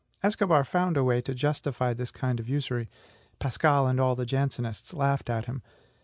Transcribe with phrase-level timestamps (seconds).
[0.23, 2.89] Escobar found a way to justify this kind of usury.
[3.37, 5.61] Pascal and all the Jansenists laughed at him.